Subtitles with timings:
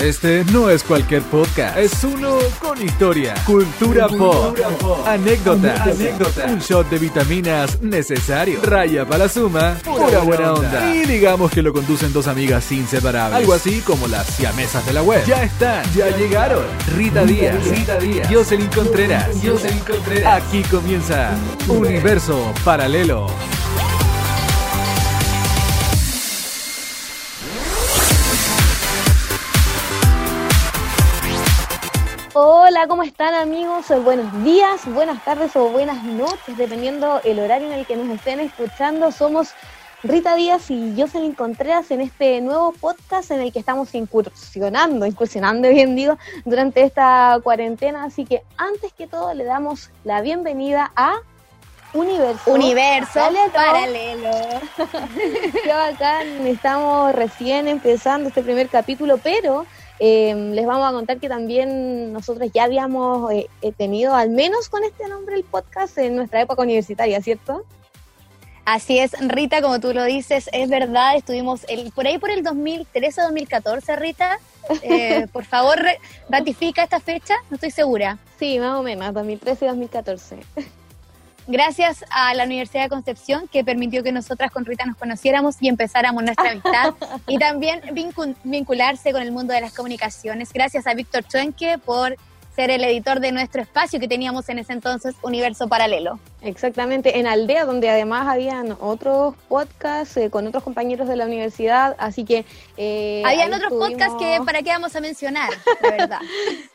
[0.00, 4.56] Este no es cualquier podcast, es uno con historia, cultura, pop,
[5.04, 5.88] anécdotas,
[6.46, 10.94] un shot de vitaminas necesario, raya para la suma, pura buena onda.
[10.94, 15.02] Y digamos que lo conducen dos amigas inseparables, algo así como las siamesas de la
[15.02, 15.24] web.
[15.26, 16.62] Ya están, ya llegaron.
[16.94, 20.42] Rita Díaz, Rita Díaz, Jocelyn Contreras, Jocelyn Contreras.
[20.42, 21.32] Aquí comienza
[21.66, 23.26] Universo Paralelo.
[32.78, 33.86] Hola, ¿cómo están amigos?
[34.04, 38.38] Buenos días, buenas tardes o buenas noches, dependiendo el horario en el que nos estén
[38.38, 39.10] escuchando.
[39.10, 39.48] Somos
[40.04, 45.68] Rita Díaz y Jocelyn Contreras en este nuevo podcast en el que estamos incursionando, incursionando
[45.70, 48.04] bien digo, durante esta cuarentena.
[48.04, 51.16] Así que antes que todo le damos la bienvenida a
[51.94, 52.52] Universo.
[52.52, 53.18] Universo
[53.52, 54.30] paralelo.
[55.64, 59.66] Qué bacán, estamos recién empezando este primer capítulo, pero
[60.00, 64.68] eh, les vamos a contar que también nosotros ya habíamos eh, eh, tenido, al menos
[64.68, 67.64] con este nombre, el podcast en nuestra época universitaria, ¿cierto?
[68.64, 72.42] Así es, Rita, como tú lo dices, es verdad, estuvimos el, por ahí por el
[72.42, 74.38] 2013 o 2014, Rita.
[75.32, 75.78] por favor,
[76.28, 78.18] ratifica esta fecha, no estoy segura.
[78.38, 80.36] Sí, más o menos, 2013 y 2014
[81.48, 85.68] gracias a la Universidad de Concepción que permitió que nosotras con Rita nos conociéramos y
[85.68, 86.94] empezáramos nuestra amistad
[87.26, 87.80] y también
[88.44, 90.52] vincularse con el mundo de las comunicaciones.
[90.52, 92.16] Gracias a Víctor Chuenque por
[92.58, 96.18] ser el editor de nuestro espacio que teníamos en ese entonces, Universo Paralelo.
[96.42, 101.94] Exactamente, en Aldea, donde además habían otros podcasts eh, con otros compañeros de la universidad,
[102.00, 102.44] así que...
[102.76, 106.20] Eh, habían otros podcasts que para qué vamos a mencionar, la verdad.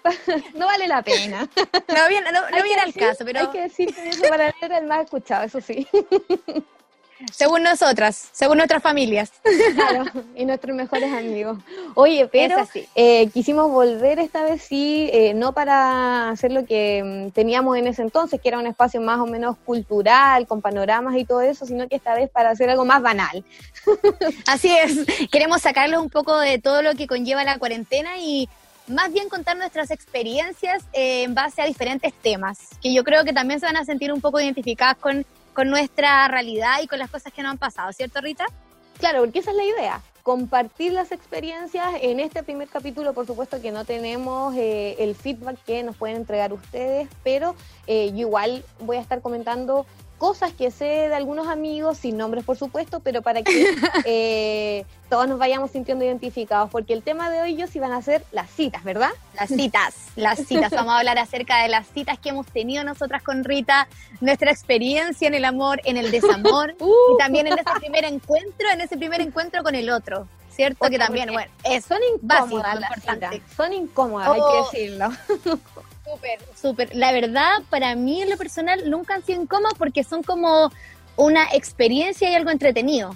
[0.56, 1.50] no vale la pena.
[1.90, 3.42] No viene, no, viene al caso, pero...
[3.42, 5.86] Hay que decir que Universo Paralelo era el más escuchado, eso sí.
[7.32, 9.32] Según nosotras, según nuestras familias.
[9.76, 11.58] Claro, y nuestros mejores amigos.
[11.96, 12.58] Oye, pero
[12.96, 17.88] eh, quisimos volver esta vez sí, eh, no para hacer lo que mm, teníamos en
[17.88, 21.66] ese entonces, que era un espacio más o menos cultural, con panoramas y todo eso,
[21.66, 23.44] sino que esta vez para hacer algo más banal.
[24.48, 28.50] Así es, queremos sacarles un poco de todo lo que conlleva la cuarentena y
[28.88, 33.34] más bien contar nuestras experiencias eh, en base a diferentes temas, que yo creo que
[33.34, 37.10] también se van a sentir un poco identificadas con con nuestra realidad y con las
[37.10, 38.46] cosas que nos han pasado, ¿cierto Rita?
[39.00, 41.86] Claro, porque esa es la idea, compartir las experiencias.
[42.02, 46.18] En este primer capítulo, por supuesto que no tenemos eh, el feedback que nos pueden
[46.18, 47.56] entregar ustedes, pero
[47.88, 49.86] eh, yo igual voy a estar comentando
[50.24, 53.76] cosas que sé de algunos amigos, sin nombres por supuesto, pero para que
[54.06, 58.02] eh, todos nos vayamos sintiendo identificados, porque el tema de hoy yo sí van a
[58.02, 59.10] ser las citas, ¿verdad?
[59.36, 60.72] Las citas, las citas.
[60.72, 63.90] Vamos a hablar acerca de las citas que hemos tenido nosotras con Rita,
[64.22, 67.18] nuestra experiencia en el amor, en el desamor, y uh.
[67.18, 70.30] también en ese primer encuentro, en ese primer encuentro con el otro.
[70.50, 70.88] ¿Cierto?
[70.88, 72.80] que también, bueno, es son incómodas
[73.58, 74.70] Son incómodas, hay que oh.
[74.72, 75.10] decirlo.
[76.04, 76.96] Súper, súper.
[76.96, 80.72] La verdad, para mí en lo personal nunca han sido incómodos porque son como
[81.16, 83.16] una experiencia y algo entretenido.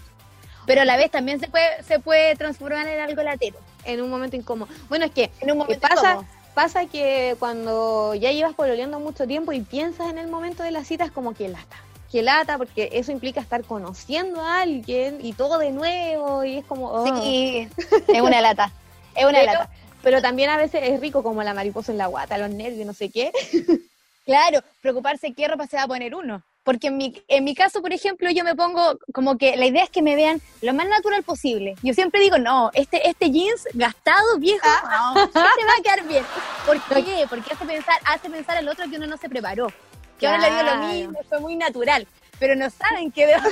[0.66, 3.58] Pero a la vez también se puede, se puede transformar en algo latero.
[3.84, 4.72] En un momento incómodo.
[4.90, 6.20] Bueno, es que en un momento pasa,
[6.54, 10.84] pasa que cuando ya llevas pololeando mucho tiempo y piensas en el momento de la
[10.84, 11.78] cita es como que lata.
[12.12, 16.66] Que lata, porque eso implica estar conociendo a alguien y todo de nuevo y es
[16.66, 17.06] como...
[17.06, 18.12] Sí, oh.
[18.14, 18.72] es una lata.
[19.16, 19.70] Es una lata
[20.04, 22.94] pero también a veces es rico como la mariposa en la guata, los nervios, no
[22.94, 23.32] sé qué.
[24.28, 26.44] Claro, preocuparse qué ropa se va a poner uno.
[26.66, 29.86] Porque en mi, en mi caso, por ejemplo, yo me pongo como que la idea
[29.86, 31.76] es que me vean lo más natural posible.
[31.82, 35.14] Yo siempre digo, no, este, este jeans gastado, viejo, ah.
[35.16, 36.26] no, este va a quedar bien.
[36.66, 37.26] ¿Por qué?
[37.30, 39.72] Porque hace pensar, hace pensar al otro que uno no se preparó.
[40.20, 42.06] Que ahora le dio lo mismo, fue muy natural.
[42.40, 43.50] Pero no saben que debajo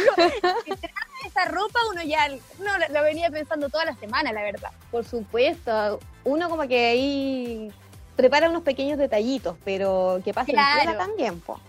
[1.26, 4.72] esa ropa uno ya no, lo venía pensando toda la semana, la verdad.
[4.92, 7.72] Por supuesto, uno como que ahí
[8.16, 10.98] prepara unos pequeños detallitos, pero que pase claro.
[10.98, 11.60] también, po.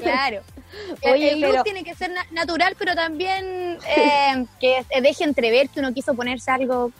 [0.00, 0.42] Claro.
[1.02, 5.94] Oye, el look tiene que ser natural, pero también eh, que deje entrever que uno
[5.94, 6.92] quiso ponerse algo,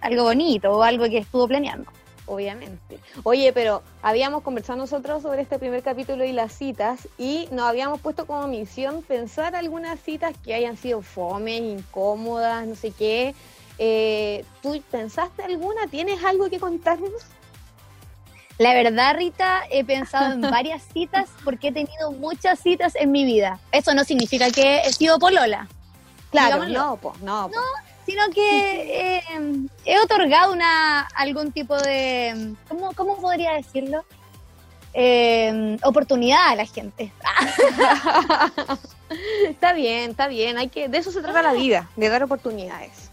[0.00, 1.90] algo bonito o algo que estuvo planeando
[2.28, 3.00] obviamente.
[3.24, 8.00] Oye, pero habíamos conversado nosotros sobre este primer capítulo y las citas y nos habíamos
[8.00, 13.34] puesto como misión pensar algunas citas que hayan sido fomes, incómodas, no sé qué.
[13.78, 15.86] Eh, ¿Tú pensaste alguna?
[15.88, 17.12] ¿Tienes algo que contarnos?
[18.58, 23.24] La verdad, Rita, he pensado en varias citas porque he tenido muchas citas en mi
[23.24, 23.60] vida.
[23.70, 25.68] Eso no significa que he sido polola.
[26.30, 27.48] Claro, no, pues, no.
[27.48, 27.60] No,
[28.08, 29.22] sino que eh,
[29.84, 34.02] he otorgado una algún tipo de, ¿cómo, cómo podría decirlo?
[34.94, 37.12] Eh, oportunidad a la gente.
[39.44, 43.10] está bien, está bien, hay que, de eso se trata la vida, de dar oportunidades.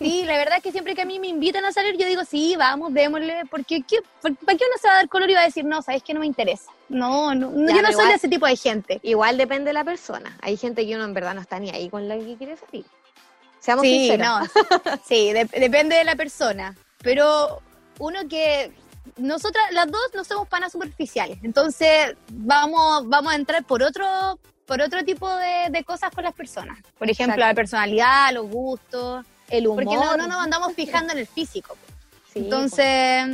[0.00, 2.24] Sí, la verdad es que siempre que a mí me invitan a salir, yo digo,
[2.24, 5.42] sí, vamos, démosle, porque ¿qué, ¿para qué uno se va a dar color y va
[5.42, 6.72] a decir, no, sabes que no me interesa?
[6.88, 8.98] No, no, Ya, yo no soy de ese tipo de gente.
[9.04, 10.36] Igual depende de la persona.
[10.42, 12.84] Hay gente que uno en verdad no está ni ahí con la que quiere salir.
[13.64, 14.26] Seamos Sí, sinceros.
[14.28, 14.40] no,
[15.08, 17.62] sí, de- depende de la persona, pero
[17.98, 18.72] uno que
[19.16, 24.80] nosotras las dos no somos panas superficiales, entonces vamos vamos a entrar por otro por
[24.82, 27.48] otro tipo de, de cosas con las personas, por ejemplo Exacto.
[27.48, 29.84] la personalidad, los gustos, El humor.
[29.84, 31.76] porque no, no nos andamos fijando en el físico.
[32.32, 33.26] Sí, Entonces,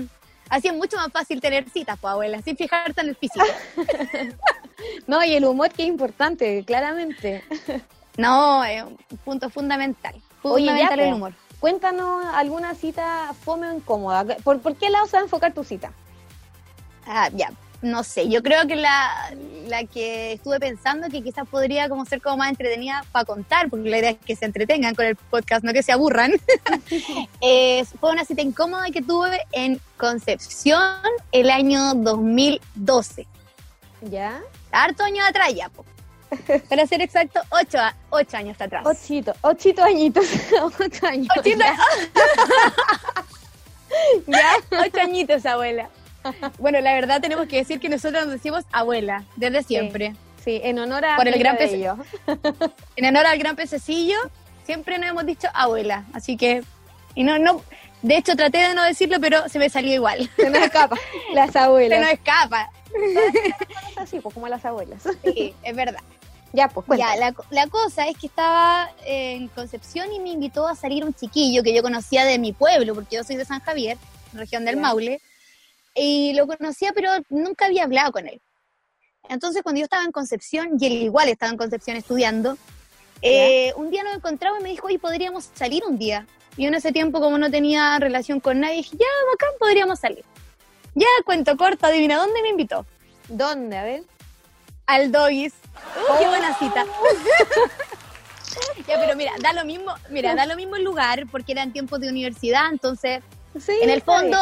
[0.49, 3.44] así es mucho más fácil tener citas, pues abuela, sin fijarte en el físico.
[5.06, 7.44] No, y el humor que es importante, claramente.
[8.20, 10.14] No, es un punto fundamental.
[10.43, 11.17] Oye, ya, Fundamental el po.
[11.17, 11.32] humor.
[11.58, 14.25] Cuéntanos alguna cita fome o incómoda.
[14.44, 15.93] ¿Por, por qué lado se va a enfocar tu cita?
[17.06, 17.50] Ah, ya,
[17.82, 19.34] no sé, yo creo que la,
[19.67, 23.88] la que estuve pensando que quizás podría como ser como más entretenida para contar, porque
[23.88, 26.32] la idea es que se entretengan con el podcast, no que se aburran,
[27.40, 31.00] es, fue una cita incómoda que tuve en Concepción
[31.32, 33.26] el año 2012.
[34.02, 34.40] ¿Ya?
[34.73, 35.84] Harto años atrás ya, po.
[36.69, 38.85] Para ser exacto, ocho, a- ocho años atrás.
[38.87, 40.27] Ochito, ochito añitos.
[40.79, 41.29] Ocho años.
[41.37, 41.77] Ochito- Ya.
[44.27, 44.53] ¿Ya?
[44.81, 45.88] Ocho añitos, abuela.
[46.59, 50.15] Bueno, la verdad tenemos que decir que nosotros nos decimos abuela, desde siempre.
[50.44, 51.97] Sí, en honor a Por el gran Bello.
[52.97, 54.17] En honor al gran pececillo,
[54.65, 56.05] siempre nos hemos dicho abuela.
[56.12, 56.62] Así que,
[57.15, 57.62] y no, no,
[58.03, 60.31] de hecho traté de no decirlo, pero se me salió igual.
[60.37, 60.97] Se nos escapa.
[61.35, 62.00] Las Se abuelas.
[62.00, 62.71] nos escapa.
[63.97, 65.03] Así, pues como las abuelas.
[65.25, 66.00] Sí, es verdad.
[66.52, 67.14] Ya, pues cuenta.
[67.14, 71.14] Ya, la, la cosa es que estaba en Concepción y me invitó a salir un
[71.14, 73.97] chiquillo que yo conocía de mi pueblo, porque yo soy de San Javier,
[74.32, 74.81] región del Ya.
[74.82, 75.20] Maule,
[75.94, 78.41] y lo conocía, pero nunca había hablado con él.
[79.29, 82.56] Entonces, cuando yo estaba en Concepción, y él igual estaba en Concepción estudiando,
[83.23, 86.26] eh, un día nos encontramos y me dijo, oye, podríamos salir un día.
[86.56, 90.00] Y yo en ese tiempo, como no tenía relación con nadie, dije, ya, bacán, podríamos
[90.00, 90.25] salir.
[90.94, 92.85] Ya, cuento corto, adivina, ¿dónde me invitó?
[93.29, 93.79] ¿Dónde?
[93.79, 94.02] A ver.
[94.90, 95.52] Al Doggies.
[95.96, 96.84] Uy, qué buena cita.
[98.88, 102.00] ya, pero mira, da lo mismo, mira, da lo mismo el lugar porque eran tiempos
[102.00, 103.22] de universidad, entonces
[103.58, 104.37] Sí, en el fondo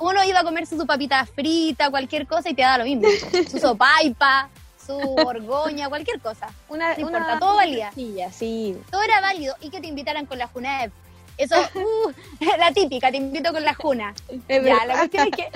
[0.00, 3.06] uno iba a comerse su papita frita, cualquier cosa y te da lo mismo.
[3.50, 4.48] Su sopaipa,
[4.84, 6.48] su borgoña, cualquier cosa.
[6.68, 7.92] Una, no una importa, todo valía.
[7.92, 8.76] sencilla, sí.
[8.90, 10.92] Todo era válido y que te invitaran con la Junaep.
[11.40, 12.12] Eso, uh,
[12.58, 14.14] la típica, te invito con la Juna.
[14.46, 15.50] Es Ya, la cuestión es que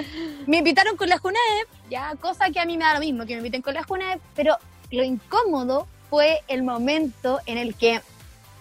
[0.46, 3.34] me invitaron con la Junaep, ya, cosa que a mí me da lo mismo, que
[3.34, 4.56] me inviten con la Junaep, pero
[4.90, 8.00] lo incómodo fue el momento en el que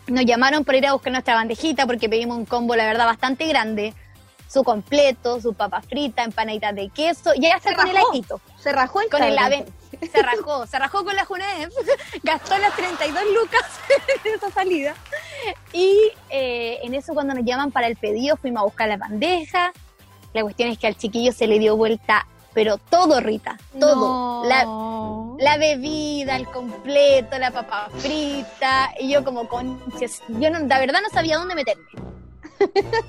[0.07, 3.47] nos llamaron para ir a buscar nuestra bandejita, porque pedimos un combo, la verdad, bastante
[3.47, 3.93] grande,
[4.49, 8.73] su completo, su papa frita, empanaditas de queso, y hasta Se con el ajito, Se
[8.73, 9.65] rajó el con el ave,
[10.11, 11.71] se rajó, se rajó con la Junaep,
[12.23, 13.63] gastó las 32 lucas
[14.25, 14.93] en esa salida,
[15.71, 19.71] y eh, en eso cuando nos llaman para el pedido fuimos a buscar la bandeja.
[20.33, 22.25] La cuestión es que al chiquillo se le dio vuelta,
[22.56, 24.44] pero todo, Rita, todo.
[24.44, 24.50] No.
[24.50, 24.65] La,
[25.44, 28.91] la bebida, el completo, la papa frita.
[29.00, 31.85] Y yo como conches, yo no, la verdad no sabía dónde meterme.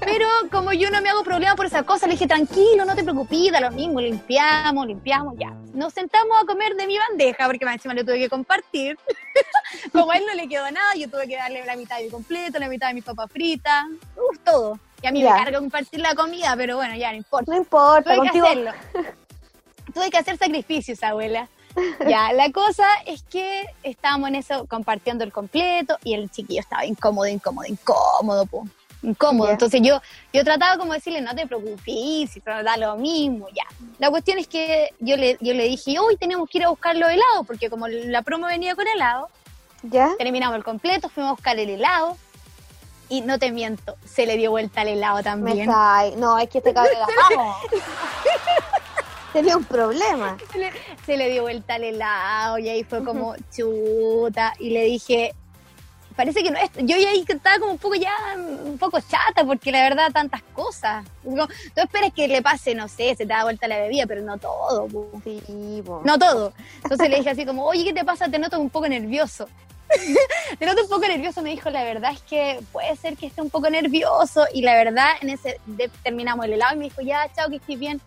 [0.01, 3.03] Pero como yo no me hago problema por esa cosa, le dije, tranquilo, no te
[3.03, 5.51] preocupes, da lo mismo, limpiamos, limpiamos, ya.
[5.73, 8.99] Nos sentamos a comer de mi bandeja, porque más encima le tuve que compartir.
[9.93, 12.11] como a él no le quedó nada, yo tuve que darle la mitad de mi
[12.11, 13.87] completo, la mitad de mis papas fritas,
[14.17, 14.79] uf, todo.
[15.03, 15.33] Y a mí Ya.
[15.35, 17.50] me carga compartir la comida, pero bueno, ya no importa.
[17.50, 18.71] No importa, Tuve que hacerlo.
[19.93, 21.49] Tuve que hacer sacrificios, abuela.
[22.09, 26.87] Ya, la cosa es que estábamos en eso compartiendo el completo y el chiquillo estaba
[26.87, 28.64] incómodo, incómodo, incómodo, po.
[29.04, 29.50] Incómodo.
[29.50, 30.00] Entonces yo,
[30.32, 33.64] yo trataba como de decirle, no te preocupes, si da lo mismo, ya.
[33.99, 36.96] La cuestión es que yo le, yo le dije, hoy tenemos que ir a buscar
[36.96, 39.28] los helados, porque como la promo venía con helado,
[39.82, 40.11] ¿Ya?
[40.18, 42.16] terminamos el completo, fuimos a buscar el helado
[43.11, 45.70] y no te miento, se le dio vuelta al helado Me también.
[45.70, 46.16] cae.
[46.16, 47.06] No, es que este cabrón la
[47.37, 47.56] vamos.
[49.32, 50.37] Tenía un problema.
[50.52, 50.73] se le,
[51.04, 55.34] se le dio vuelta al helado y ahí fue como chuta y le dije
[56.16, 59.44] parece que no es yo ya ahí estaba como un poco ya un poco chata
[59.44, 61.52] porque la verdad tantas cosas Como, tú
[61.83, 64.88] esperas que le pase no sé se te da vuelta la bebida pero no todo.
[65.25, 65.42] Sí,
[66.04, 66.52] no todo
[66.83, 69.49] entonces le dije así como oye qué te pasa te noto un poco nervioso
[70.59, 73.42] te noto un poco nervioso me dijo la verdad es que puede ser que esté
[73.42, 77.02] un poco nervioso y la verdad en ese de- terminamos el helado y me dijo
[77.02, 78.00] ya chao que estés bien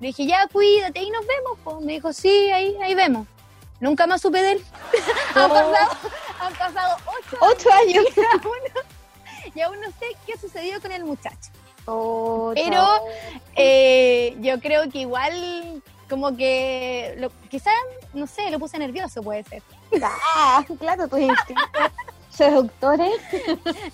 [0.00, 1.58] le dije, ya, cuídate, y nos vemos.
[1.64, 1.80] po.
[1.80, 3.26] Me dijo, sí, ahí, ahí vemos.
[3.80, 4.64] Nunca más supe de él.
[5.34, 5.96] han, pasado,
[6.40, 8.04] han pasado ocho Ocho años.
[8.16, 8.80] y aún, no,
[9.54, 11.50] y aún no sé qué sucedió con el muchacho.
[11.86, 12.84] Oh, Pero
[13.56, 17.72] eh, yo creo que igual, como que, lo, quizás,
[18.12, 19.62] no sé, lo puse nervioso, puede ser.
[20.02, 21.64] Ah, claro, tus instintos
[22.38, 23.20] seductores.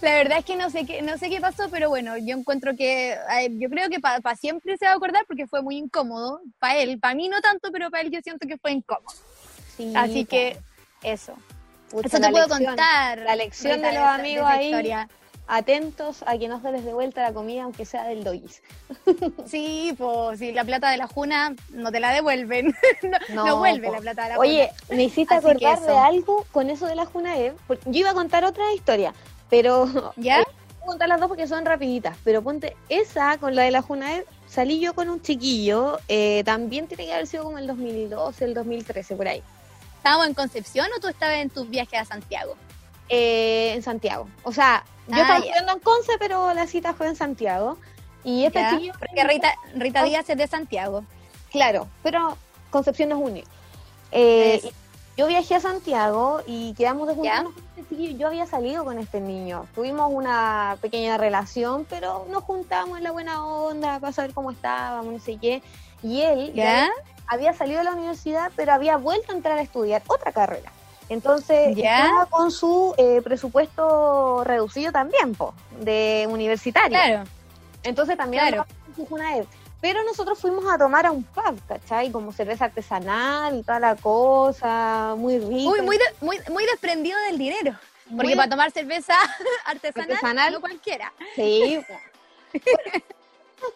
[0.02, 2.76] La verdad es que no sé qué, no sé qué pasó, pero bueno, yo encuentro
[2.76, 3.16] que,
[3.58, 6.40] yo creo que para siempre se va a acordar porque fue muy incómodo.
[6.58, 9.14] Para él, para mí no tanto, pero para él yo siento que fue incómodo.
[9.94, 10.58] Así que
[11.02, 11.34] eso.
[11.92, 13.18] eso te puedo contar.
[13.18, 14.72] La lección de los amigos ahí.
[15.46, 18.62] Atentos a que no se les devuelta la comida, aunque sea del dois.
[19.46, 22.74] Sí, pues si la plata de la juna no te la devuelven.
[23.28, 26.94] no, vuelve la plata de la Oye, me hiciste acordar de algo con eso de
[26.94, 27.52] la juna Yo
[27.86, 29.12] iba a contar otra historia,
[29.50, 29.86] pero.
[30.16, 30.40] ¿Ya?
[30.40, 30.44] Eh,
[30.78, 32.16] voy a contar las dos porque son rapiditas.
[32.24, 35.98] Pero ponte, esa con la de la juna salí yo con un chiquillo.
[36.08, 39.42] Eh, también tiene que haber sido como el 2012, el 2013, por ahí.
[40.04, 42.56] ¿Estábamos en Concepción o tú estabas en tus viajes a Santiago?
[43.08, 44.28] Eh, en Santiago.
[44.42, 47.78] O sea, yo estaba estudiando en Conce, pero la cita fue en Santiago.
[48.22, 48.92] Y este chiquillo.
[48.98, 50.04] Porque Rita, Rita oh.
[50.04, 51.04] Díaz es de Santiago.
[51.50, 52.36] Claro, pero
[52.68, 53.48] Concepción no es único.
[54.12, 54.60] Eh,
[55.16, 58.18] yo viajé a Santiago y quedamos de juntarnos con este chiquillo.
[58.18, 59.66] Yo había salido con este niño.
[59.74, 65.14] Tuvimos una pequeña relación, pero nos juntamos en la buena onda para saber cómo estábamos,
[65.14, 65.62] no sé qué.
[66.02, 66.90] Y él ¿Ya?
[67.26, 70.70] Había salido de la universidad, pero había vuelto a entrar a estudiar otra carrera.
[71.08, 76.88] Entonces, estaba con su eh, presupuesto reducido también, po, de universitario.
[76.90, 77.24] Claro.
[77.82, 78.66] Entonces también claro.
[79.80, 82.10] Pero nosotros fuimos a tomar a un pub, ¿cachai?
[82.10, 85.70] Como cerveza artesanal y toda la cosa, muy rico.
[85.70, 87.78] Muy, muy, muy, muy desprendido del dinero.
[88.16, 89.14] Porque para tomar cerveza
[89.66, 91.12] artesanal, no cualquiera.
[91.34, 91.84] Sí.
[92.54, 92.62] es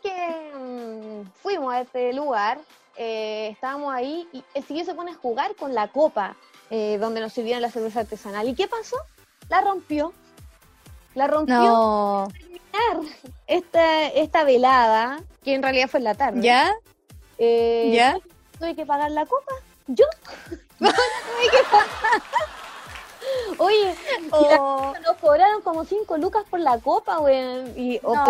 [0.02, 2.58] que mm, fuimos a este lugar
[2.98, 6.36] eh, estábamos ahí y el siguiente se pone a jugar con la copa
[6.68, 8.48] eh, donde nos sirvieron la cerveza artesanal.
[8.48, 8.96] ¿Y qué pasó?
[9.48, 10.12] La rompió.
[11.14, 12.28] La rompió no.
[12.32, 13.14] terminar
[13.46, 16.42] esta, esta velada, que en realidad fue en la tarde.
[16.42, 16.74] ¿Ya?
[17.38, 18.18] Eh, ¿Ya?
[18.58, 19.52] Tuve que pagar la copa.
[19.86, 20.04] ¿Yo?
[20.78, 22.22] tuve que pagar.
[23.58, 23.94] Oye,
[24.30, 24.92] oh.
[25.04, 27.36] nos cobraron como 5 lucas por la copa, güey.
[27.76, 28.24] Y, oh, no.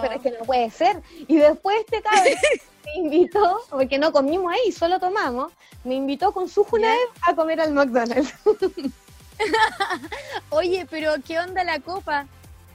[0.00, 1.02] pero es que no puede ser.
[1.28, 2.24] Y después este cabrón
[2.84, 5.52] me invitó, porque no comimos ahí, solo tomamos,
[5.84, 8.32] me invitó con su Junaev a comer al McDonald's.
[10.50, 12.26] Oye, pero ¿qué onda la copa?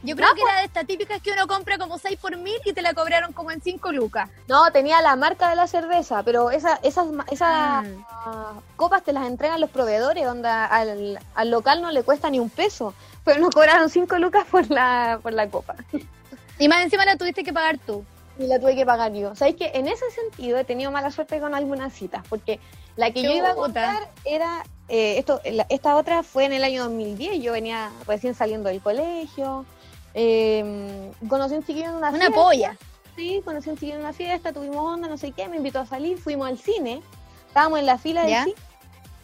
[0.02, 2.72] Yo creo que era de estas típicas que uno compra como 6 por mil y
[2.72, 4.30] te la cobraron como en 5 lucas.
[4.48, 8.76] No, tenía la marca de la cerveza, pero esa, esas, esas mm.
[8.78, 12.50] copas te las entregan los proveedores, onda al, al, local no le cuesta ni un
[12.50, 12.94] peso,
[13.26, 15.76] pero nos cobraron 5 lucas por la, por la copa.
[16.58, 18.06] Y más encima la tuviste que pagar tú
[18.40, 19.36] y la tuve que pagar yo.
[19.36, 22.60] Sabéis que en ese sentido he tenido mala suerte con algunas citas, porque
[22.96, 26.84] la que yo iba a contar era, eh, esto, esta otra fue en el año
[26.84, 29.66] 2010, yo venía recién saliendo del colegio,
[30.14, 32.78] eh, conocí un chiquillo en una, una polla.
[33.16, 35.86] Sí, conocí un chiquillo en una fiesta, tuvimos onda, no sé qué, me invitó a
[35.86, 37.02] salir, fuimos al cine,
[37.48, 38.56] estábamos en la fila del cine,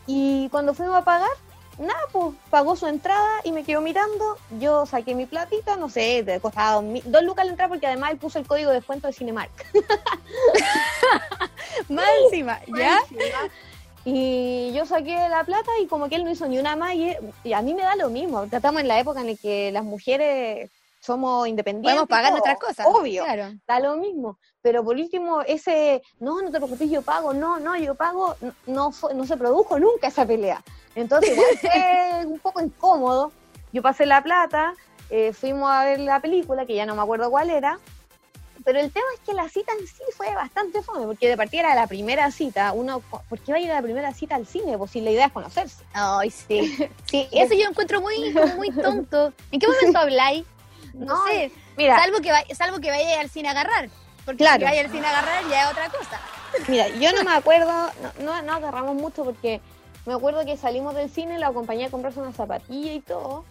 [0.08, 1.30] y cuando fuimos a pagar,
[1.78, 4.38] nada, pues pagó su entrada y me quedó mirando.
[4.60, 8.18] Yo saqué mi platita, no sé, de costaba dos lucas la entrada porque además él
[8.18, 9.52] puso el código de descuento de Cinemark.
[11.90, 13.00] Más encima, ¿ya?
[14.06, 17.54] Y yo saqué la plata y como que él no hizo ni una más y,
[17.54, 18.44] a mí me da lo mismo.
[18.44, 20.70] Estamos en la época en la que las mujeres
[21.06, 21.94] somos independientes.
[21.94, 22.86] Podemos pagar nuestras cosas.
[22.88, 23.24] Obvio.
[23.24, 23.54] Claro.
[23.68, 24.40] Da lo mismo.
[24.62, 28.36] Pero por último, ese, no, no te preocupes, yo pago, no, no, yo pago,
[28.66, 30.64] no, no se produjo nunca esa pelea.
[30.96, 33.32] Entonces, fue un poco incómodo.
[33.72, 34.74] Yo pasé la plata,
[35.10, 37.78] eh, fuimos a ver la película, que ya no me acuerdo cuál era,
[38.64, 41.62] pero el tema es que la cita en sí fue bastante fome, porque de partida
[41.62, 44.48] era la primera cita, uno, ¿por qué va a ir a la primera cita al
[44.48, 44.76] cine?
[44.78, 45.84] Pues si la idea es conocerse.
[45.94, 46.76] Ay, sí.
[47.06, 49.32] Sí, eso yo encuentro muy, muy tonto.
[49.52, 50.46] ¿En qué momento habláis?
[50.98, 51.52] No, sé.
[51.78, 53.90] Mira, salvo que, salvo que vaya al cine a agarrar.
[54.26, 56.20] Porque si vaya al cine a agarrar ya es otra cosa.
[56.68, 59.62] Mira, yo no me acuerdo, no, no agarramos mucho porque
[60.06, 63.44] me acuerdo que salimos del cine, la acompañé a comprarse una zapatilla y todo.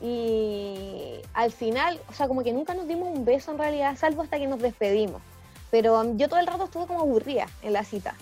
[0.00, 4.22] Y al final, o sea, como que nunca nos dimos un beso en realidad, salvo
[4.22, 5.22] hasta que nos despedimos.
[5.70, 8.14] Pero um, yo todo el rato estuve como aburrida en la cita.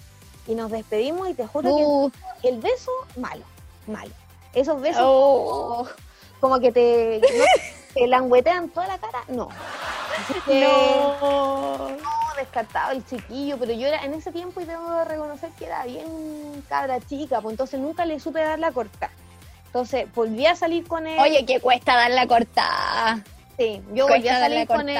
[0.46, 2.12] Y nos despedimos y te juro que uh.
[2.42, 3.44] el beso, malo,
[3.86, 4.12] malo.
[4.52, 5.88] Esos besos oh.
[6.40, 7.20] como que te,
[7.94, 9.48] te languetean toda la cara, no.
[10.46, 11.20] no.
[11.20, 15.66] no, descartado el chiquillo, pero yo era en ese tiempo y tengo que reconocer que
[15.66, 19.10] era bien cabra chica, pues entonces nunca le supe dar la corta.
[19.66, 21.18] Entonces volví a salir con él.
[21.18, 23.20] Oye, que cuesta dar la corta.
[23.56, 24.98] Sí, yo volví a salir con él.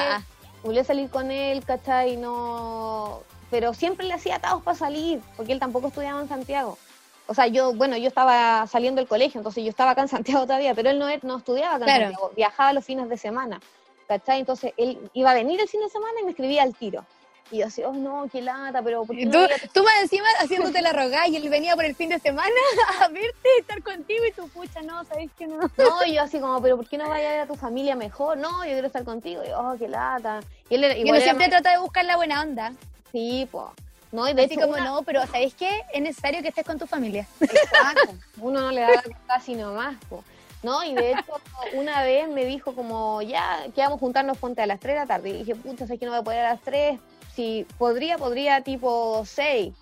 [0.63, 2.17] Volví a salir con él, ¿cachai?
[2.17, 3.23] No.
[3.51, 6.79] Pero siempre le hacía atados para salir, porque él tampoco estudiaba en Santiago.
[7.27, 10.43] O sea, yo, bueno, yo estaba saliendo del colegio, entonces yo estaba acá en Santiago
[10.47, 13.61] todavía, pero él no, no estudiaba acá en Santiago, viajaba los fines de semana.
[14.07, 14.41] ¿cachai?
[14.41, 17.05] Entonces él iba a venir el fin de semana y me escribía al tiro.
[17.51, 19.95] Y yo así, oh no, qué lata, pero ¿por qué Y no tú, tú más
[20.03, 22.49] encima haciéndote la rogada y él venía por el fin de semana
[23.01, 25.59] a verte, estar contigo y tu pucha, no, ¿sabes que no?
[25.77, 27.97] No, y yo así como, pero ¿por qué no vayas a ver a tu familia
[27.97, 28.37] mejor?
[28.39, 29.43] No, yo quiero estar contigo.
[29.45, 30.41] Y yo, oh, qué lata.
[30.69, 32.73] Y él era, Y igual uno era siempre más- trata de buscar la buena onda.
[33.13, 33.67] Sí, pues.
[34.15, 35.83] No, y de Así hecho, como una- no, pero ¿sabéis qué?
[35.93, 37.27] Es necesario que estés con tu familia.
[37.41, 38.15] Exacto.
[38.39, 40.23] Uno no le da casi nomás, po.
[40.63, 40.85] ¿no?
[40.85, 41.35] Y de hecho,
[41.75, 45.01] una vez me dijo como, ya, que vamos a juntarnos ponte a las 3 de
[45.01, 45.31] la tarde.
[45.31, 46.99] Y dije, puta, sé que no voy a poder a las 3.
[47.35, 49.75] Si podría, podría tipo 6.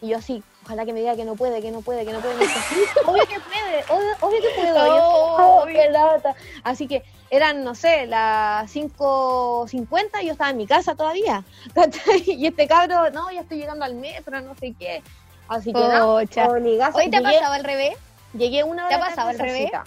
[0.00, 2.20] Y yo así, ojalá que me diga que no puede, que no puede, que no
[2.20, 2.34] puede.
[2.36, 2.76] Me dice, "Sí,
[3.06, 4.86] obvio que puede, obvio, obvio que puedo.
[4.86, 6.34] Yo, Oh, "Oh, qué lata".
[6.62, 7.02] Así que
[7.34, 11.44] eran, no sé, las 5.50 y yo estaba en mi casa todavía.
[12.26, 15.02] Y este cabro, no, ya estoy llegando al metro, no sé qué.
[15.48, 16.98] Así que obligazo.
[16.98, 17.96] ¿Hoy te ha pasado al revés?
[18.32, 19.66] Llegué una ¿Te hora ha pasado al revés?
[19.66, 19.84] cita.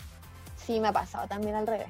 [0.56, 1.88] Sí, me ha pasado también al revés.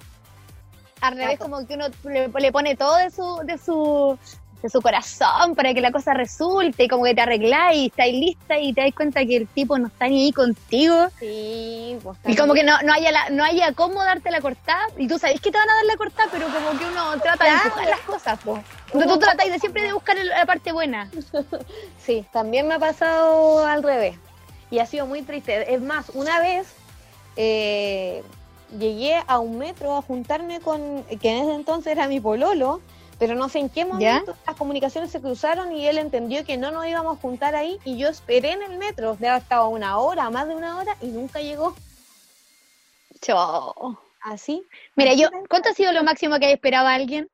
[1.01, 4.17] Al revés, como que uno le, le pone todo de su, de su
[4.61, 8.13] de su corazón para que la cosa resulte y como que te arregláis y estáis
[8.13, 12.17] lista y te das cuenta que el tipo no está ni ahí contigo Sí, pues
[12.25, 15.19] y como que no, no haya la, no haya cómo darte la cortada y tú
[15.19, 17.89] sabes que te van a dar la cortada pero como que uno trata de empujar
[17.89, 18.59] las cosas po.
[18.87, 21.09] Entonces tú tratas de siempre de buscar la parte buena
[21.97, 24.15] Sí, también me ha pasado al revés.
[24.69, 25.73] Y ha sido muy triste.
[25.73, 26.67] Es más, una vez
[27.35, 28.23] eh,
[28.77, 32.81] llegué a un metro a juntarme con, que en ese entonces era mi pololo,
[33.19, 36.71] pero no sé en qué momento las comunicaciones se cruzaron y él entendió que no
[36.71, 40.29] nos íbamos a juntar ahí y yo esperé en el metro, de estaba una hora,
[40.29, 41.75] más de una hora y nunca llegó.
[43.21, 43.99] Chao.
[44.21, 44.67] Así.
[44.95, 47.29] mira yo ¿cuánto ha sido lo máximo que esperaba alguien?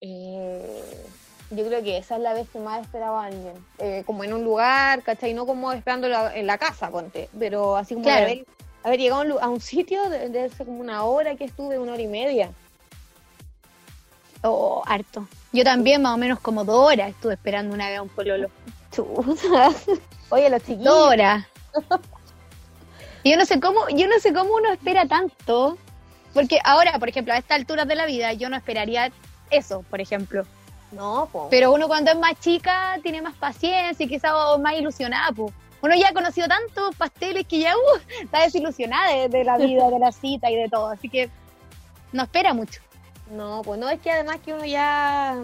[0.00, 1.04] Eh,
[1.50, 3.54] yo creo que esa es la vez que más esperaba a alguien.
[3.78, 5.34] Eh, como en un lugar, ¿cachai?
[5.34, 7.28] No como esperando la- en la casa, ponte.
[7.38, 8.26] Pero así como Claro.
[8.26, 8.46] de haber,
[8.84, 11.44] haber llegado a un, lu- a un sitio, de- debe ser como una hora que
[11.44, 12.50] estuve, una hora y media.
[14.42, 15.26] Oh, harto.
[15.52, 18.48] Yo también más o menos como dos horas estuve esperando una vez a un pololo.
[18.92, 19.70] Chuta.
[20.30, 20.84] Oye, los chiquillos.
[20.84, 21.46] Dos horas.
[23.22, 25.76] Y yo no sé cómo, yo no sé cómo uno espera tanto.
[26.32, 29.10] Porque ahora, por ejemplo, a estas alturas de la vida, yo no esperaría
[29.50, 30.46] eso, por ejemplo.
[30.92, 31.48] No, po.
[31.50, 35.52] Pero uno cuando es más chica tiene más paciencia y quizás más ilusionada, po.
[35.82, 39.88] Uno ya ha conocido tantos pasteles que ya uh, está desilusionada de, de la vida,
[39.90, 40.88] de la cita y de todo.
[40.88, 41.30] Así que
[42.12, 42.80] no espera mucho.
[43.30, 45.36] No, pues no, es que además que uno ya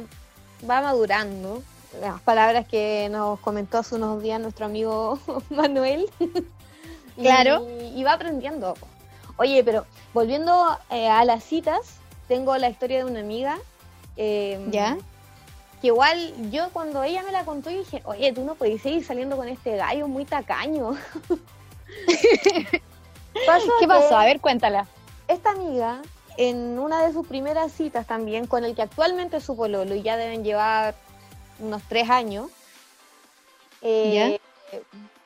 [0.68, 1.62] va madurando.
[2.00, 5.18] Las palabras que nos comentó hace unos días nuestro amigo
[5.50, 6.10] Manuel.
[7.16, 7.66] Claro.
[7.94, 8.74] Y, va aprendiendo.
[9.38, 11.94] Oye, pero volviendo eh, a las citas,
[12.28, 13.56] tengo la historia de una amiga.
[14.18, 14.98] eh, ¿Ya?
[15.80, 19.02] Que igual yo cuando ella me la contó y dije, oye, tú no podés seguir
[19.02, 20.94] saliendo con este gallo muy tacaño.
[22.06, 24.16] ¿Qué pasó?
[24.18, 24.86] A ver, cuéntala.
[25.28, 26.02] esta amiga,
[26.36, 30.02] en una de sus primeras citas también, con el que actualmente es su pololo, y
[30.02, 30.94] ya deben llevar
[31.58, 32.50] unos tres años,
[33.82, 34.38] eh,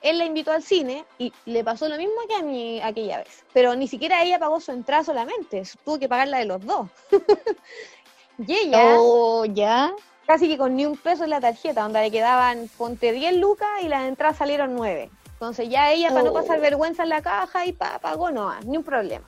[0.02, 3.44] él la invitó al cine y le pasó lo mismo que a mí aquella vez.
[3.52, 6.88] Pero ni siquiera ella pagó su entrada solamente, tuvo que pagar la de los dos.
[8.46, 9.92] y ella, Oh, ya.
[10.26, 13.68] casi que con ni un peso en la tarjeta, donde le quedaban, ponte 10 lucas
[13.82, 15.10] y las entradas salieron 9.
[15.32, 16.34] Entonces ya ella, para no Oh.
[16.34, 19.26] pasar vergüenza en la caja, y pa, pagó no, ni un problema.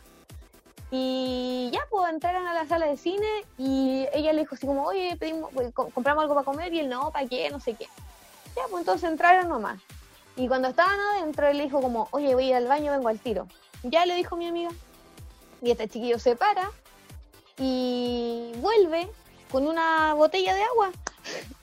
[0.95, 3.27] Y ya, pues entraron a la sala de cine
[3.57, 6.81] y ella le dijo así como, oye, pedimos, pues, co- compramos algo para comer y
[6.81, 7.49] él no, ¿para qué?
[7.49, 7.87] No sé qué.
[8.55, 9.81] Ya, pues entonces entraron nomás.
[10.37, 13.09] Y cuando estaban adentro, él le dijo como, oye, voy a ir al baño, vengo
[13.09, 13.49] al tiro.
[13.83, 14.71] Ya le dijo mi amiga.
[15.63, 16.71] Y este chiquillo se para
[17.59, 19.09] y vuelve
[19.51, 20.91] con una botella de agua.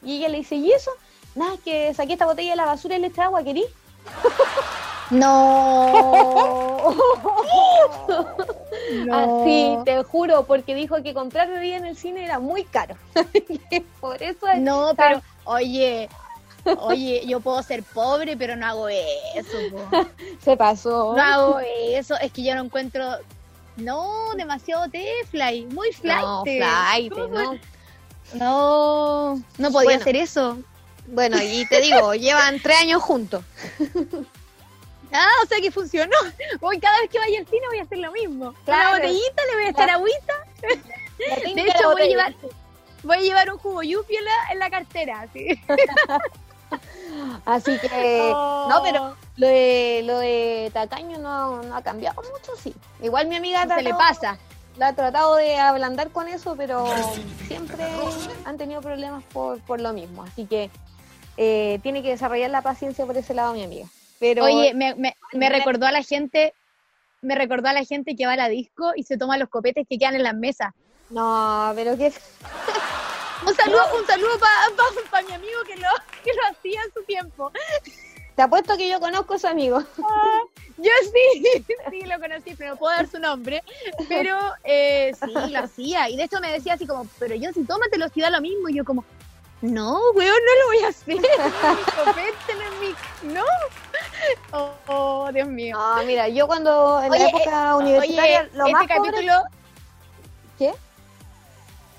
[0.01, 0.89] Y ella le dice, ¿y eso?
[1.35, 3.63] Nada, que saqué esta botella de la basura y le eché agua, ¿querí?
[5.11, 6.95] No.
[9.11, 12.95] Así, te juro, porque dijo que comprar bebida en el cine era muy caro.
[13.99, 16.09] Por eso es- No, pero, oye,
[16.79, 20.05] oye, yo puedo ser pobre, pero no hago eso, po.
[20.43, 21.13] se pasó.
[21.15, 21.59] No hago
[21.91, 23.03] eso, es que yo no encuentro,
[23.77, 26.21] no, demasiado tefly, muy flight.
[26.21, 27.53] No, flight, ¿Cómo ¿no?
[28.33, 30.01] No, no podía Bueno.
[30.01, 30.57] hacer eso.
[31.07, 33.43] Bueno, y te digo, llevan tres años juntos.
[35.11, 36.15] Ah, o sea que funcionó.
[36.61, 38.53] Voy cada vez que vaya al cine voy a hacer lo mismo.
[38.65, 38.89] Claro.
[38.89, 39.99] Una botellita, le voy a echar Claro.
[39.99, 40.33] agüita.
[41.27, 42.35] La De hecho, voy a llevar,
[43.03, 45.47] voy a llevar un jugo yupi en la, en la cartera, así.
[47.45, 48.67] Así que, Oh.
[48.69, 52.75] no, pero lo de, lo de tacaño no, no ha cambiado mucho, sí.
[53.01, 54.37] Igual mi amiga ha se le pasa.
[54.77, 56.85] la ha tratado de ablandar con eso, pero
[57.47, 57.83] siempre
[58.45, 60.23] han tenido problemas por, por lo mismo.
[60.23, 60.69] Así que
[61.37, 63.87] eh, tiene que desarrollar la paciencia por ese lado mi amiga.
[64.19, 66.53] Pero Oye, me, me, recordó a la gente,
[67.21, 69.87] me recordó a la gente que va a la disco y se toma los copetes
[69.87, 70.73] que quedan en las mesas.
[71.09, 72.11] no, pero qué
[73.45, 74.37] Un saludo, un saludo
[75.09, 75.87] para mi amigo que lo,
[76.23, 77.51] que lo hacía en su tiempo.
[78.35, 79.83] Te apuesto que yo conozco a ese amigo.
[80.03, 80.39] Ah,
[80.77, 83.63] yo sí, sí lo conocí, pero no puedo dar su nombre.
[84.07, 86.09] Pero eh, sí, lo hacía.
[86.09, 88.69] Y de hecho me decía así como, pero yo si tómatelo, si da lo mismo.
[88.69, 89.03] Y yo como,
[89.61, 91.15] no, weón, no lo voy a hacer.
[92.79, 93.43] mi No.
[94.51, 95.77] Oh, oh, Dios mío.
[95.79, 99.33] Ah, mira, yo cuando en la época eh, universitaria, lo este capítulo...
[100.57, 100.73] ¿Qué?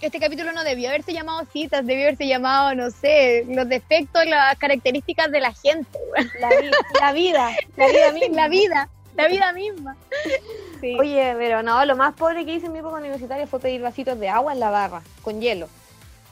[0.01, 4.57] este capítulo no debió haberse llamado citas, debió haberse llamado, no sé, los defectos, las
[4.57, 5.99] características de la gente.
[6.41, 6.49] La,
[7.01, 8.37] la, vida, la vida misma.
[8.37, 9.97] La vida, la vida misma.
[10.99, 14.19] Oye, pero no, lo más pobre que hice en mi época universitaria fue pedir vasitos
[14.19, 15.69] de agua en la barra, con hielo.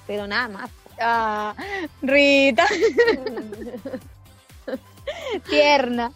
[0.06, 0.70] Pero nada más.
[1.00, 1.54] Ah,
[2.02, 2.66] Rita.
[5.48, 6.12] Tierna.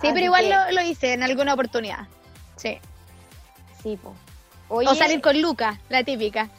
[0.00, 2.06] Sí, pero igual lo, lo, hice en alguna oportunidad.
[2.56, 2.78] Sí.
[3.82, 4.14] Sí, pues
[4.68, 6.50] o salir con Luca, la típica.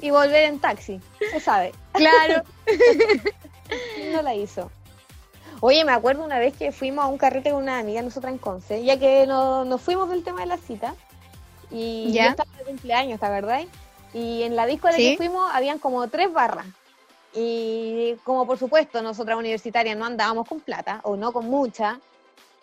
[0.00, 1.72] Y volver en taxi, se sabe.
[1.92, 2.42] Claro.
[4.12, 4.70] no la hizo.
[5.60, 8.38] Oye, me acuerdo una vez que fuimos a un carrete con una amiga nosotras en
[8.38, 10.94] Conce, ya que nos fuimos del tema de la cita.
[11.70, 12.24] Y ¿Ya?
[12.24, 13.60] yo estaba de cumpleaños, ¿la verdad?
[14.12, 16.66] Y en la disco de que fuimos habían como tres barras.
[17.34, 21.94] Y como por supuesto nosotras universitarias no andábamos con plata, o no con mucha.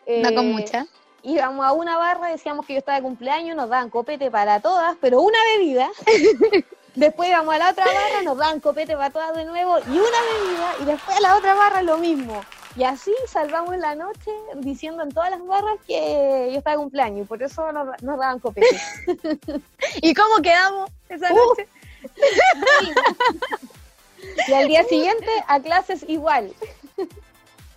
[0.07, 0.87] no con eh, mucha
[1.23, 4.95] íbamos a una barra, decíamos que yo estaba de cumpleaños, nos daban copete para todas,
[5.01, 5.89] pero una bebida.
[6.95, 9.99] después íbamos a la otra barra, nos daban copete para todas de nuevo y una
[9.99, 12.41] bebida, y después a la otra barra lo mismo.
[12.75, 17.25] Y así salvamos la noche diciendo en todas las barras que yo estaba de cumpleaños,
[17.25, 18.79] y por eso nos, daban copete.
[20.01, 21.35] ¿Y cómo quedamos esa uh.
[21.35, 21.67] noche?
[24.47, 26.53] y al día siguiente a clases igual.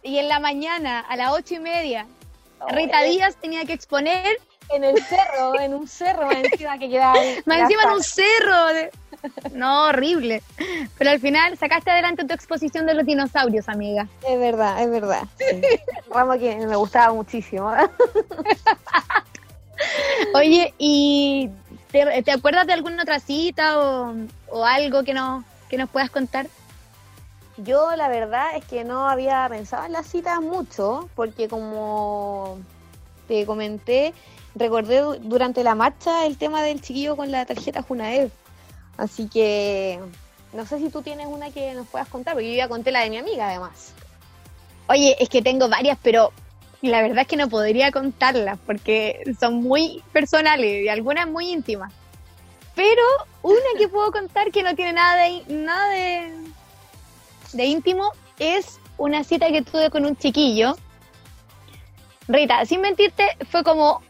[0.02, 2.07] Y en la mañana, a las ocho y media,
[2.68, 4.38] Rita Díaz tenía que exponer
[4.74, 7.14] en el cerro, en un cerro, más encima que quedaba.
[7.44, 8.90] Más encima en un cerro.
[9.52, 10.42] No, horrible.
[10.98, 14.08] Pero al final sacaste adelante tu exposición de los dinosaurios, amiga.
[14.26, 15.22] Es verdad, es verdad.
[16.11, 17.72] Ramo que me gustaba muchísimo.
[20.35, 21.50] Oye, ¿y
[21.90, 24.14] te, acuerdas de alguna otra cita o,
[24.48, 26.46] o algo que, no, que nos puedas contar?
[27.58, 32.58] Yo la verdad es que no había pensado en las citas mucho, porque como
[33.28, 34.14] te comenté,
[34.54, 38.30] recordé durante la marcha el tema del chiquillo con la tarjeta Junaev.
[38.96, 40.00] Así que
[40.52, 43.00] no sé si tú tienes una que nos puedas contar, porque yo ya conté la
[43.00, 43.92] de mi amiga además.
[44.88, 46.32] Oye, es que tengo varias, pero
[46.82, 51.92] la verdad es que no podría contarlas porque son muy personales y algunas muy íntimas.
[52.74, 53.02] Pero
[53.42, 56.32] una que puedo contar que no tiene nada de, nada de,
[57.52, 60.76] de íntimo es una cita que tuve con un chiquillo.
[62.28, 64.02] Rita, sin mentirte, fue como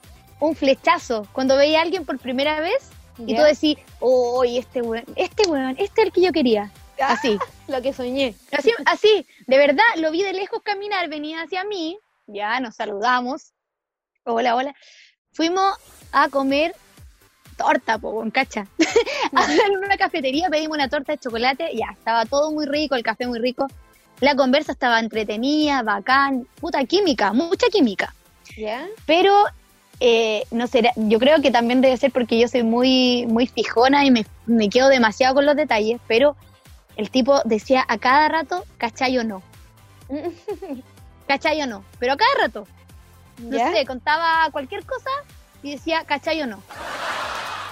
[0.43, 1.27] un flechazo.
[1.33, 5.77] Cuando veía a alguien por primera vez y tú decís, oh, este weón, este weón,
[5.79, 6.71] este es el que yo quería.
[7.01, 7.39] Así.
[7.69, 8.35] lo que soñé.
[8.51, 13.53] Así, así, de verdad, lo vi de lejos caminar, venía hacia mí, ya nos saludamos.
[14.25, 14.75] Hola, hola.
[15.33, 15.77] Fuimos
[16.11, 16.75] a comer
[17.57, 18.67] torta, po, con cacha.
[19.67, 23.29] en una cafetería pedimos una torta de chocolate, ya, estaba todo muy rico, el café
[23.29, 23.69] muy rico.
[24.19, 28.13] La conversa estaba entretenida, bacán, puta química, mucha química.
[29.07, 29.47] Pero
[30.05, 34.05] eh, no sé, yo creo que también debe ser porque yo soy muy, muy fijona
[34.05, 36.35] y me, me quedo demasiado con los detalles, pero
[36.97, 39.45] el tipo decía a cada rato, ¿cachai o no?
[41.29, 41.85] ¿Cachai o no?
[42.01, 42.67] Pero a cada rato.
[43.39, 45.11] No sé, contaba cualquier cosa
[45.63, 46.61] y decía, ¿cachai o no?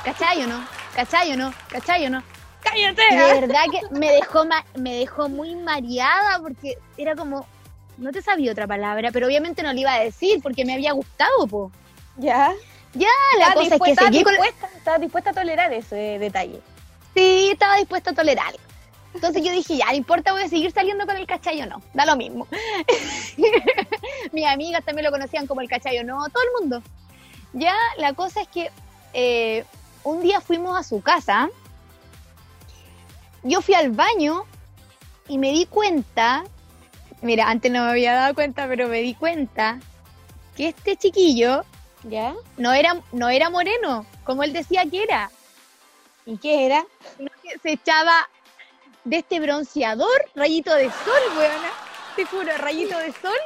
[0.04, 0.64] ¿Cachai o no?
[0.94, 1.52] ¿Cachai o no?
[1.68, 2.22] ¿Cachai o no?
[2.62, 3.02] ¡Cállate!
[3.10, 4.44] de verdad que me dejó,
[4.76, 7.44] me dejó muy mareada porque era como,
[7.98, 10.92] no te sabía otra palabra, pero obviamente no le iba a decir porque me había
[10.92, 11.72] gustado, po.
[12.20, 12.52] ¿Ya?
[12.94, 14.34] Ya, la cosa es que con...
[14.76, 16.60] Estaba dispuesta a tolerar ese detalle.
[17.14, 18.54] Sí, estaba dispuesta a tolerar.
[19.14, 21.82] Entonces yo dije, ya, no importa, voy a seguir saliendo con el cachai o no,
[21.94, 22.46] da lo mismo.
[24.32, 26.82] Mis amigas también lo conocían como el cachai o no, todo el mundo.
[27.52, 28.70] Ya, la cosa es que
[29.12, 29.64] eh,
[30.04, 31.48] un día fuimos a su casa,
[33.42, 34.44] yo fui al baño
[35.26, 36.44] y me di cuenta,
[37.22, 39.80] mira, antes no me había dado cuenta, pero me di cuenta
[40.56, 41.64] que este chiquillo
[42.04, 42.34] ¿Ya?
[42.56, 45.30] no era no era moreno, como él decía que era.
[46.26, 46.86] ¿Y qué era?
[47.62, 48.28] se echaba
[49.04, 51.70] de este bronceador, rayito de sol, weona.
[52.16, 53.38] Te juro, rayito de sol.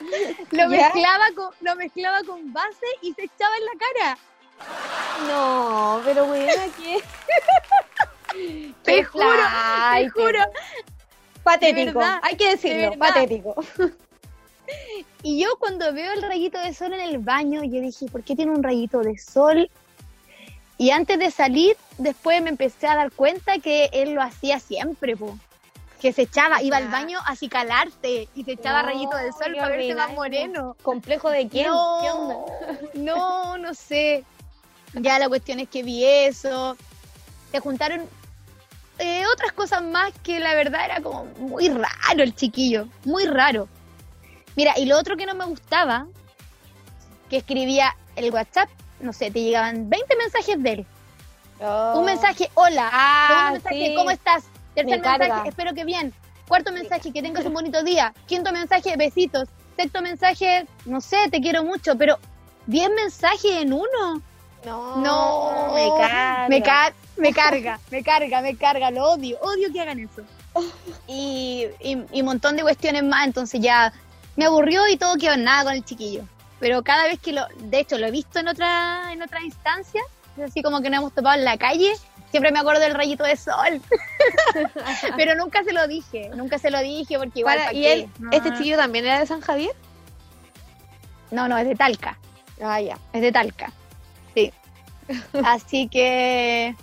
[0.50, 4.18] Lo mezclaba con, lo mezclaba con base y se echaba en la cara.
[5.28, 7.02] No, pero bueno, ¿qué?
[8.82, 9.26] te juro,
[9.94, 10.40] te juro.
[11.42, 13.54] Patético, hay que decirlo, patético.
[15.22, 18.34] Y yo cuando veo el rayito de sol en el baño, yo dije, ¿por qué
[18.34, 19.70] tiene un rayito de sol
[20.78, 25.16] Y antes de salir, después me empecé a dar cuenta que él lo hacía siempre,
[25.16, 25.36] po.
[26.00, 29.52] Que se echaba, iba al baño a acicalarse y se echaba No, rayito del sol
[29.52, 30.76] qué para verse más moreno.
[30.82, 31.66] ¿Complejo de quién?
[31.66, 32.36] No, ¿Qué onda?
[32.94, 34.24] no, no sé.
[34.94, 36.76] Ya la cuestión es que vi eso.
[37.52, 38.08] Se juntaron
[38.98, 43.68] eh, otras cosas más que la verdad era como muy raro el chiquillo, muy raro.
[44.60, 46.06] Mira, y lo otro que no me gustaba,
[47.30, 48.68] que escribía el WhatsApp,
[49.00, 50.86] no sé, te llegaban 20 mensajes de él.
[51.94, 52.88] Un mensaje, hola.
[52.88, 52.92] Oh.
[52.92, 53.94] Ah, Segundo mensaje, sí.
[53.94, 54.44] ¿cómo estás?
[54.74, 55.48] Tercer Me mensaje, carga.
[55.48, 56.12] espero que bien.
[56.46, 58.12] Cuarto mensaje, que tengas un bonito día.
[58.26, 59.48] Quinto mensaje, besitos.
[59.78, 62.18] Sexto mensaje, no sé, te quiero mucho, pero
[62.66, 64.20] 10 mensajes en uno.
[64.66, 66.48] No, No, me carga.
[66.50, 70.20] Me, ca- me carga, me carga, me carga, lo odio, odio que hagan eso.
[71.06, 73.90] Y, y, y un montón de cuestiones más, entonces ya
[74.36, 76.22] me aburrió y todo quedó en nada con el chiquillo.
[76.58, 80.02] Pero cada vez que lo, de hecho lo he visto en otra, en otra instancia,
[80.44, 81.92] así como que nos hemos topado en la calle,
[82.30, 83.80] siempre me acuerdo del rayito de sol.
[85.16, 87.56] Pero nunca se lo dije, nunca se lo dije porque igual...
[87.58, 89.72] Para- ¿pa' ¿Y él, No, este chiquillo también era de San Javier?
[91.30, 92.18] No, no, es de Talca.
[92.62, 92.98] Ah, ya.
[93.12, 93.72] Es de Talca.
[94.34, 94.52] Sí.
[95.44, 96.74] Así que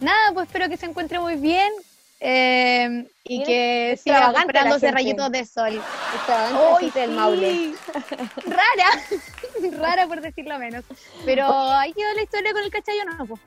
[0.00, 1.72] nada, pues espero que se encuentre muy bien
[2.20, 5.80] eh, y que siga comprándose rayitos de sol.
[6.14, 7.16] Extravagante ¡Ay, gente del sí!
[7.16, 7.74] Maule.
[8.46, 10.84] Rara, rara por decirlo menos.
[11.24, 13.40] Pero ahí quedó la historia con el cachayo, no, pues.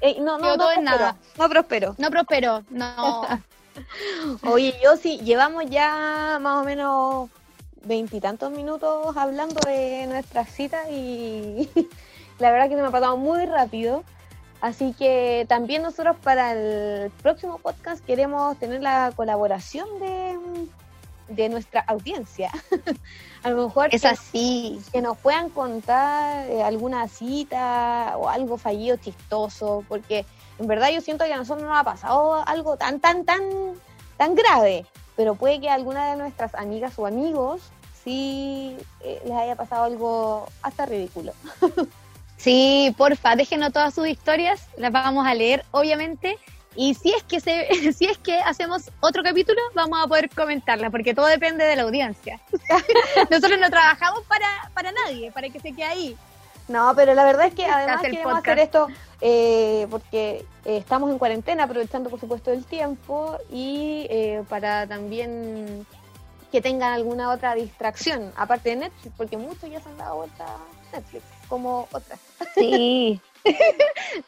[0.00, 0.82] Ey, no, no, no, todo prospero.
[0.82, 1.16] nada.
[1.38, 1.94] No prospero.
[1.98, 3.26] No prosperó, no.
[4.42, 7.30] Oye, yo sí, llevamos ya más o menos
[7.82, 11.68] veintitantos minutos hablando de nuestra cita y
[12.38, 14.04] la verdad que se me ha pasado muy rápido.
[14.60, 20.36] Así que también nosotros para el próximo podcast queremos tener la colaboración de,
[21.28, 22.50] de nuestra audiencia.
[23.44, 24.80] A lo mejor Es que- así.
[24.92, 30.26] que nos puedan contar eh, alguna cita o algo fallido chistoso, porque
[30.58, 33.40] en verdad yo siento que a nosotros no nos ha pasado algo tan, tan, tan,
[34.16, 37.60] tan grave, pero puede que a alguna de nuestras amigas o amigos
[38.02, 41.32] sí eh, les haya pasado algo hasta ridículo.
[42.38, 46.38] Sí, porfa, déjenos todas sus historias, las vamos a leer, obviamente.
[46.76, 50.90] Y si es que se, si es que hacemos otro capítulo, vamos a poder comentarlas,
[50.90, 52.40] porque todo depende de la audiencia.
[53.30, 56.16] Nosotros no trabajamos para, para nadie, para que se quede ahí.
[56.68, 58.46] No, pero la verdad es que además queremos podcast.
[58.46, 58.88] hacer esto
[59.20, 65.86] eh, porque eh, estamos en cuarentena, aprovechando por supuesto el tiempo y eh, para también
[66.52, 70.44] que tengan alguna otra distracción, aparte de Netflix, porque muchos ya se han dado vuelta
[70.92, 72.20] Netflix, como otras.
[72.54, 73.20] Sí.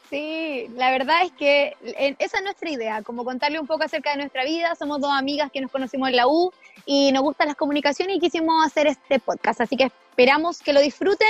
[0.09, 1.75] Sí, la verdad es que
[2.19, 4.75] esa es nuestra idea, como contarle un poco acerca de nuestra vida.
[4.75, 6.51] Somos dos amigas que nos conocimos en la U
[6.85, 9.61] y nos gustan las comunicaciones y quisimos hacer este podcast.
[9.61, 11.29] Así que esperamos que lo disfruten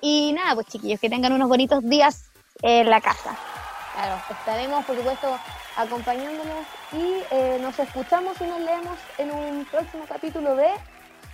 [0.00, 2.30] y nada, pues chiquillos, que tengan unos bonitos días
[2.62, 3.36] en la casa.
[3.94, 5.38] Claro, estaremos por supuesto
[5.76, 10.68] acompañándonos y eh, nos escuchamos y nos leemos en un próximo capítulo de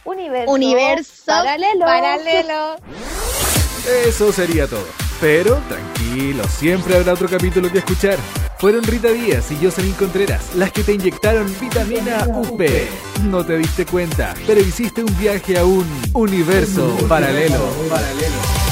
[0.05, 1.85] Universo, Universo Paralelo.
[1.85, 2.77] paralelo.
[4.07, 4.87] Eso sería todo.
[5.21, 8.19] Pero tranquilo, siempre habrá otro capítulo que escuchar.
[8.59, 12.61] Fueron Rita Díaz y Jocelyn Contreras las que te inyectaron vitamina UP.
[13.25, 17.59] No te diste cuenta, pero hiciste un viaje a un universo paralelo.
[17.89, 18.72] paralelo.